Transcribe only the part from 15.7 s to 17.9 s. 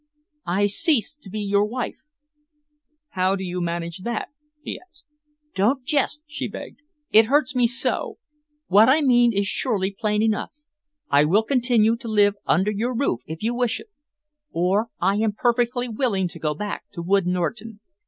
willing to go back to Wood Norton.